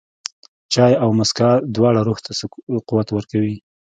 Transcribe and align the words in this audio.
چای 0.73 0.93
او 1.03 1.09
موسکا، 1.17 1.49
دواړه 1.75 1.99
روح 2.07 2.17
ته 2.25 2.31
قوت 2.89 3.07
ورکوي. 3.11 3.55